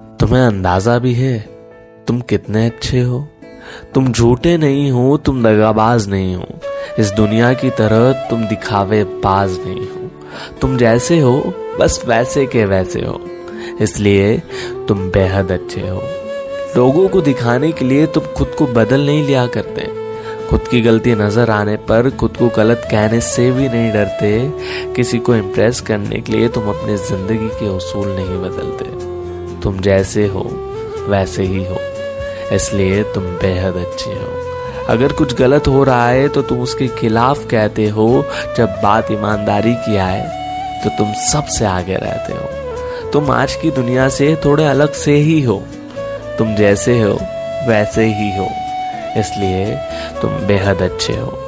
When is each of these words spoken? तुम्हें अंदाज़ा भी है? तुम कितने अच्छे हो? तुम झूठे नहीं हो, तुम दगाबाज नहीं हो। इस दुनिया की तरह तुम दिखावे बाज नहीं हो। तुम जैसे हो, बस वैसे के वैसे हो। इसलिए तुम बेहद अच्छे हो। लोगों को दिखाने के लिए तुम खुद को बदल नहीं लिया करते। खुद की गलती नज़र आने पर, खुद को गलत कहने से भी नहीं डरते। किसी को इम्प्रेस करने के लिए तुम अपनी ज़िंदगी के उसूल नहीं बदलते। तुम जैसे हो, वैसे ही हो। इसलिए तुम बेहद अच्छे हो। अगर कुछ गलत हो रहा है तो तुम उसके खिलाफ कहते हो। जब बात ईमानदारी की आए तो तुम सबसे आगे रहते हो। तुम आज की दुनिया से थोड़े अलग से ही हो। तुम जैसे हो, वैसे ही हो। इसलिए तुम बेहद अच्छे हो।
तुम्हें 0.00 0.42
अंदाज़ा 0.42 0.98
भी 0.98 1.14
है? 1.14 1.48
तुम 2.06 2.20
कितने 2.20 2.66
अच्छे 2.66 3.00
हो? 3.00 3.28
तुम 3.94 4.12
झूठे 4.12 4.56
नहीं 4.56 4.90
हो, 4.90 5.16
तुम 5.16 5.42
दगाबाज 5.42 6.08
नहीं 6.08 6.36
हो। 6.36 6.44
इस 6.98 7.10
दुनिया 7.10 7.52
की 7.52 7.70
तरह 7.70 8.12
तुम 8.12 8.44
दिखावे 8.44 9.04
बाज 9.04 9.58
नहीं 9.66 9.88
हो। 9.88 10.10
तुम 10.60 10.76
जैसे 10.76 11.18
हो, 11.18 11.54
बस 11.80 12.02
वैसे 12.06 12.46
के 12.46 12.64
वैसे 12.64 13.00
हो। 13.00 13.20
इसलिए 13.80 14.42
तुम 14.88 15.10
बेहद 15.10 15.52
अच्छे 15.52 15.80
हो। 15.80 16.02
लोगों 16.76 17.08
को 17.08 17.20
दिखाने 17.20 17.72
के 17.72 17.84
लिए 17.84 18.06
तुम 18.06 18.22
खुद 18.24 18.48
को 18.58 18.66
बदल 18.66 19.06
नहीं 19.06 19.26
लिया 19.26 19.46
करते। 19.46 19.90
खुद 20.50 20.60
की 20.60 20.80
गलती 20.80 21.14
नज़र 21.14 21.50
आने 21.50 21.76
पर, 21.76 22.10
खुद 22.10 22.36
को 22.36 22.48
गलत 22.48 22.88
कहने 22.90 23.20
से 23.20 23.52
भी 23.52 23.68
नहीं 23.68 23.92
डरते। 23.92 24.52
किसी 24.96 25.18
को 25.18 25.34
इम्प्रेस 25.34 25.80
करने 25.80 26.20
के 26.20 26.32
लिए 26.32 26.48
तुम 26.48 26.68
अपनी 26.68 26.96
ज़िंदगी 26.96 27.48
के 27.48 27.68
उसूल 27.68 28.08
नहीं 28.08 28.38
बदलते। 28.42 28.97
तुम 29.62 29.80
जैसे 29.80 30.26
हो, 30.26 30.42
वैसे 31.08 31.42
ही 31.42 31.64
हो। 31.64 31.78
इसलिए 32.52 33.02
तुम 33.04 33.24
बेहद 33.24 33.76
अच्छे 33.76 34.10
हो। 34.10 34.36
अगर 34.88 35.12
कुछ 35.12 35.34
गलत 35.34 35.68
हो 35.68 35.82
रहा 35.84 36.08
है 36.08 36.28
तो 36.28 36.42
तुम 36.42 36.60
उसके 36.60 36.86
खिलाफ 36.88 37.46
कहते 37.46 37.88
हो। 37.88 38.24
जब 38.56 38.68
बात 38.82 39.10
ईमानदारी 39.12 39.74
की 39.74 39.96
आए 39.96 40.22
तो 40.84 40.90
तुम 40.90 41.12
सबसे 41.32 41.64
आगे 41.64 41.94
रहते 41.94 42.32
हो। 42.32 43.10
तुम 43.10 43.30
आज 43.30 43.54
की 43.54 43.70
दुनिया 43.70 44.08
से 44.08 44.36
थोड़े 44.44 44.66
अलग 44.66 44.92
से 44.92 45.12
ही 45.12 45.40
हो। 45.42 45.62
तुम 46.38 46.54
जैसे 46.54 47.00
हो, 47.00 47.14
वैसे 47.68 48.04
ही 48.04 48.36
हो। 48.36 48.48
इसलिए 49.20 49.76
तुम 50.22 50.30
बेहद 50.46 50.82
अच्छे 50.82 51.12
हो। 51.12 51.47